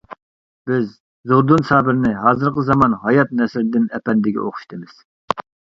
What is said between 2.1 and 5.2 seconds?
ھازىرقى زامان ھايات نەسىردىن ئەپەندىگە ئوخشىتىمىز.